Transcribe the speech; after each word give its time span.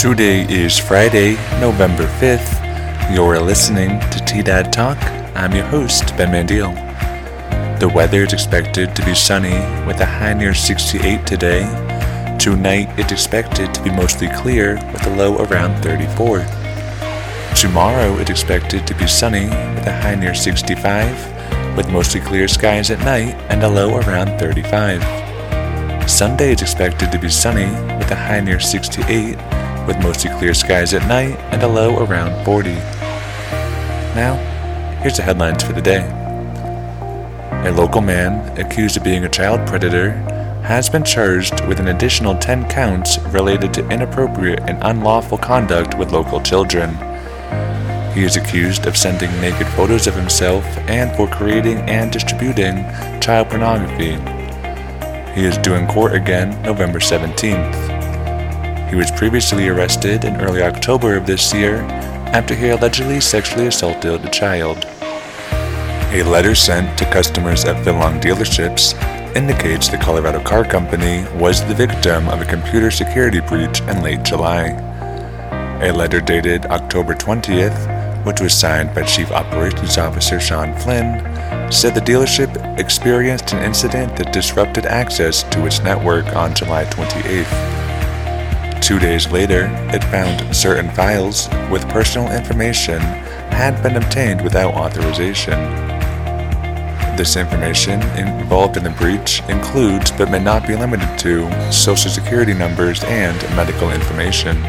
Today 0.00 0.46
is 0.48 0.78
Friday, 0.78 1.34
November 1.60 2.06
5th. 2.06 3.14
You're 3.14 3.38
listening 3.38 4.00
to 4.08 4.24
T 4.24 4.42
Dad 4.42 4.72
Talk. 4.72 4.96
I'm 5.36 5.54
your 5.54 5.66
host, 5.66 6.16
Ben 6.16 6.30
Mandiel. 6.32 6.72
The 7.78 7.86
weather 7.86 8.22
is 8.22 8.32
expected 8.32 8.96
to 8.96 9.04
be 9.04 9.14
sunny 9.14 9.58
with 9.86 10.00
a 10.00 10.06
high 10.06 10.32
near 10.32 10.54
68 10.54 11.26
today. 11.26 11.60
Tonight, 12.40 12.88
it's 12.98 13.12
expected 13.12 13.74
to 13.74 13.82
be 13.82 13.90
mostly 13.90 14.30
clear 14.30 14.76
with 14.90 15.06
a 15.06 15.14
low 15.16 15.36
around 15.44 15.82
34. 15.82 16.46
Tomorrow, 17.54 18.16
it's 18.20 18.30
expected 18.30 18.86
to 18.86 18.94
be 18.94 19.06
sunny 19.06 19.50
with 19.74 19.86
a 19.86 20.00
high 20.00 20.14
near 20.14 20.34
65, 20.34 21.76
with 21.76 21.90
mostly 21.90 22.22
clear 22.22 22.48
skies 22.48 22.90
at 22.90 23.00
night 23.00 23.34
and 23.50 23.62
a 23.62 23.68
low 23.68 23.98
around 23.98 24.38
35. 24.38 25.02
Sunday 26.10 26.52
is 26.52 26.62
expected 26.62 27.12
to 27.12 27.18
be 27.18 27.28
sunny 27.28 27.66
with 27.98 28.10
a 28.10 28.16
high 28.16 28.40
near 28.40 28.60
68, 28.60 29.36
with 29.86 29.98
mostly 30.00 30.30
clear 30.38 30.54
skies 30.54 30.94
at 30.94 31.06
night 31.08 31.38
and 31.52 31.62
a 31.62 31.68
low 31.68 32.04
around 32.04 32.44
40. 32.44 32.70
Now, 34.14 34.36
here's 35.02 35.16
the 35.16 35.22
headlines 35.22 35.62
for 35.62 35.72
the 35.72 35.82
day. 35.82 36.08
A 37.66 37.72
local 37.72 38.00
man 38.00 38.58
accused 38.58 38.96
of 38.96 39.04
being 39.04 39.24
a 39.24 39.28
child 39.28 39.66
predator 39.68 40.12
has 40.62 40.88
been 40.88 41.04
charged 41.04 41.66
with 41.66 41.80
an 41.80 41.88
additional 41.88 42.36
10 42.36 42.68
counts 42.68 43.18
related 43.30 43.74
to 43.74 43.88
inappropriate 43.90 44.60
and 44.68 44.78
unlawful 44.82 45.38
conduct 45.38 45.96
with 45.98 46.12
local 46.12 46.40
children. 46.40 46.90
He 48.14 48.24
is 48.24 48.36
accused 48.36 48.86
of 48.86 48.96
sending 48.96 49.30
naked 49.40 49.66
photos 49.68 50.06
of 50.06 50.14
himself 50.14 50.64
and 50.88 51.14
for 51.16 51.28
creating 51.28 51.78
and 51.88 52.10
distributing 52.10 52.84
child 53.20 53.48
pornography. 53.48 54.16
He 55.34 55.44
is 55.44 55.58
due 55.58 55.74
in 55.74 55.86
court 55.86 56.14
again 56.14 56.60
November 56.62 56.98
17th. 56.98 57.99
He 58.90 58.96
was 58.96 59.12
previously 59.12 59.68
arrested 59.68 60.24
in 60.24 60.40
early 60.40 60.62
October 60.62 61.16
of 61.16 61.24
this 61.24 61.54
year 61.54 61.76
after 62.34 62.56
he 62.56 62.70
allegedly 62.70 63.20
sexually 63.20 63.68
assaulted 63.68 64.24
a 64.24 64.30
child. 64.30 64.84
A 66.12 66.24
letter 66.24 66.56
sent 66.56 66.98
to 66.98 67.04
customers 67.04 67.64
at 67.64 67.84
Phil 67.84 67.94
Long 67.94 68.20
dealerships 68.20 69.00
indicates 69.36 69.88
the 69.88 69.96
Colorado 69.96 70.42
Car 70.42 70.64
Company 70.64 71.24
was 71.38 71.64
the 71.64 71.74
victim 71.74 72.28
of 72.28 72.40
a 72.40 72.44
computer 72.44 72.90
security 72.90 73.38
breach 73.38 73.80
in 73.82 74.02
late 74.02 74.24
July. 74.24 74.70
A 75.82 75.92
letter 75.92 76.20
dated 76.20 76.66
October 76.66 77.14
20th, 77.14 78.26
which 78.26 78.40
was 78.40 78.52
signed 78.52 78.92
by 78.92 79.02
Chief 79.04 79.30
Operations 79.30 79.98
Officer 79.98 80.40
Sean 80.40 80.74
Flynn, 80.78 81.20
said 81.70 81.94
the 81.94 82.00
dealership 82.00 82.50
experienced 82.76 83.52
an 83.52 83.62
incident 83.62 84.16
that 84.16 84.32
disrupted 84.32 84.84
access 84.84 85.44
to 85.44 85.64
its 85.64 85.80
network 85.80 86.26
on 86.34 86.56
July 86.56 86.86
28th. 86.86 87.69
Two 88.90 88.98
days 88.98 89.30
later, 89.30 89.70
it 89.94 90.02
found 90.02 90.56
certain 90.56 90.90
files 90.90 91.48
with 91.70 91.88
personal 91.90 92.32
information 92.32 92.98
had 92.98 93.80
been 93.84 93.94
obtained 93.94 94.42
without 94.42 94.74
authorization. 94.74 95.52
This 97.16 97.36
information 97.36 98.02
involved 98.18 98.76
in 98.76 98.82
the 98.82 98.90
breach 98.90 99.44
includes 99.48 100.10
but 100.10 100.28
may 100.28 100.40
not 100.40 100.66
be 100.66 100.74
limited 100.74 101.08
to 101.20 101.72
social 101.72 102.10
security 102.10 102.52
numbers 102.52 103.04
and 103.04 103.40
medical 103.54 103.92
information. 103.92 104.60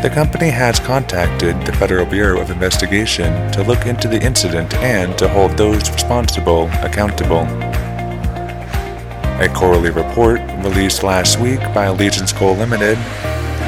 The 0.00 0.12
company 0.14 0.50
has 0.50 0.78
contacted 0.78 1.60
the 1.66 1.72
Federal 1.72 2.06
Bureau 2.06 2.40
of 2.40 2.52
Investigation 2.52 3.50
to 3.50 3.64
look 3.64 3.86
into 3.86 4.06
the 4.06 4.22
incident 4.22 4.72
and 4.74 5.18
to 5.18 5.28
hold 5.28 5.58
those 5.58 5.90
responsible 5.90 6.68
accountable. 6.74 7.71
A 9.42 9.48
quarterly 9.48 9.90
report 9.90 10.40
released 10.62 11.02
last 11.02 11.40
week 11.40 11.58
by 11.74 11.86
Allegiance 11.86 12.32
Coal 12.32 12.54
Limited 12.54 12.96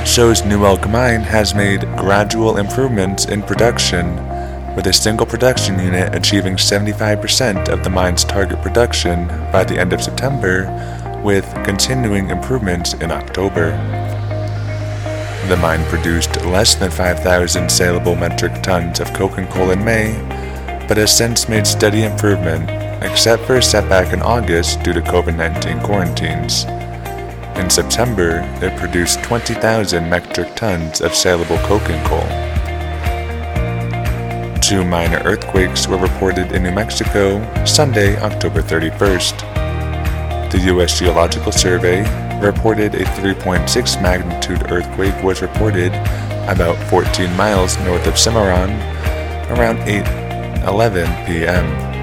shows 0.06 0.44
New 0.44 0.64
Elk 0.64 0.88
Mine 0.88 1.22
has 1.22 1.52
made 1.52 1.80
gradual 1.98 2.58
improvements 2.58 3.24
in 3.24 3.42
production, 3.42 4.14
with 4.76 4.86
a 4.86 4.92
single 4.92 5.26
production 5.26 5.80
unit 5.80 6.14
achieving 6.14 6.54
75% 6.54 7.70
of 7.70 7.82
the 7.82 7.90
mine's 7.90 8.22
target 8.22 8.62
production 8.62 9.26
by 9.50 9.64
the 9.64 9.76
end 9.76 9.92
of 9.92 10.00
September, 10.00 10.70
with 11.24 11.44
continuing 11.64 12.30
improvements 12.30 12.94
in 12.94 13.10
October. 13.10 13.70
The 15.48 15.56
mine 15.56 15.84
produced 15.86 16.36
less 16.44 16.76
than 16.76 16.92
5,000 16.92 17.68
saleable 17.68 18.14
metric 18.14 18.62
tons 18.62 19.00
of 19.00 19.12
coking 19.12 19.48
coal 19.48 19.72
in 19.72 19.84
May, 19.84 20.12
but 20.86 20.98
has 20.98 21.16
since 21.16 21.48
made 21.48 21.66
steady 21.66 22.04
improvement, 22.04 22.83
except 23.04 23.44
for 23.44 23.56
a 23.56 23.62
setback 23.62 24.12
in 24.12 24.22
August 24.22 24.82
due 24.82 24.92
to 24.92 25.00
COVID 25.00 25.36
19 25.36 25.80
quarantines. 25.80 26.64
In 27.56 27.70
September, 27.70 28.40
it 28.60 28.76
produced 28.78 29.22
20,000 29.22 30.10
metric 30.10 30.56
tons 30.56 31.00
of 31.00 31.14
saleable 31.14 31.58
coking 31.58 32.02
coal. 32.04 32.26
Two 34.60 34.84
minor 34.84 35.18
earthquakes 35.24 35.86
were 35.86 35.98
reported 35.98 36.50
in 36.50 36.64
New 36.64 36.72
Mexico 36.72 37.38
Sunday, 37.64 38.16
October 38.20 38.60
31st. 38.60 40.50
The 40.50 40.58
U.S. 40.66 40.98
Geological 40.98 41.52
Survey 41.52 42.02
reported 42.40 42.94
a 42.94 43.04
3.6 43.04 44.02
magnitude 44.02 44.70
earthquake 44.72 45.22
was 45.22 45.42
reported 45.42 45.92
about 46.48 46.76
14 46.90 47.34
miles 47.36 47.78
north 47.80 48.06
of 48.06 48.18
Cimarron 48.18 48.70
around 49.50 49.78
8:11 49.86 51.26
p.m. 51.26 51.93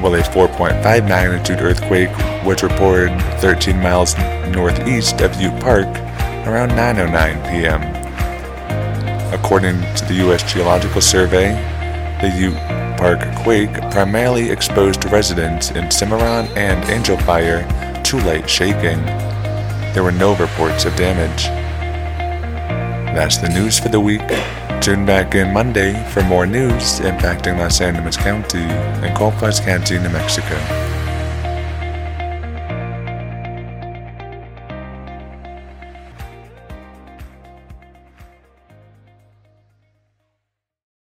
While 0.00 0.14
a 0.14 0.22
4.5 0.22 0.82
magnitude 1.08 1.60
earthquake 1.60 2.16
was 2.44 2.62
reported 2.62 3.10
13 3.40 3.76
miles 3.80 4.16
northeast 4.48 5.20
of 5.20 5.40
Ute 5.40 5.60
Park 5.60 5.88
around 6.46 6.70
9:09 6.70 7.50
p.m. 7.50 7.82
According 9.34 9.80
to 9.96 10.04
the 10.06 10.14
U.S. 10.24 10.50
Geological 10.50 11.00
Survey, 11.00 11.50
the 12.20 12.28
Ute 12.28 12.56
Park 12.96 13.20
quake 13.42 13.72
primarily 13.90 14.50
exposed 14.50 15.04
residents 15.06 15.70
in 15.72 15.90
Cimarron 15.90 16.46
and 16.56 16.88
Angel 16.88 17.18
Fire 17.18 17.62
to 18.04 18.16
light 18.18 18.48
shaking. 18.48 19.04
There 19.94 20.02
were 20.02 20.12
no 20.12 20.34
reports 20.36 20.84
of 20.84 20.94
damage. 20.96 21.44
That's 23.14 23.38
the 23.38 23.48
news 23.48 23.78
for 23.78 23.88
the 23.88 24.00
week. 24.00 24.22
Tune 24.80 25.04
back 25.04 25.34
in 25.34 25.52
Monday 25.52 25.92
for 26.10 26.22
more 26.22 26.46
news 26.46 27.00
impacting 27.00 27.58
Los 27.58 27.80
Animas 27.80 28.16
County 28.16 28.58
and 28.58 29.14
Colfax 29.16 29.60
County, 29.60 29.98
New 29.98 30.08
Mexico. 30.08 30.87